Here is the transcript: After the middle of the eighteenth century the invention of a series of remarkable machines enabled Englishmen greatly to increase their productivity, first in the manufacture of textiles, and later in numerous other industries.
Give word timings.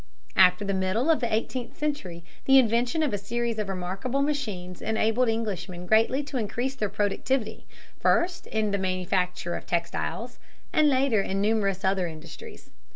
After 0.35 0.65
the 0.65 0.73
middle 0.73 1.11
of 1.11 1.19
the 1.19 1.31
eighteenth 1.31 1.77
century 1.77 2.23
the 2.45 2.57
invention 2.57 3.03
of 3.03 3.13
a 3.13 3.19
series 3.19 3.59
of 3.59 3.69
remarkable 3.69 4.23
machines 4.23 4.81
enabled 4.81 5.29
Englishmen 5.29 5.85
greatly 5.85 6.23
to 6.23 6.37
increase 6.39 6.73
their 6.73 6.89
productivity, 6.89 7.67
first 7.99 8.47
in 8.47 8.71
the 8.71 8.79
manufacture 8.79 9.53
of 9.55 9.67
textiles, 9.67 10.39
and 10.73 10.89
later 10.89 11.21
in 11.21 11.39
numerous 11.39 11.85
other 11.85 12.07
industries. 12.07 12.71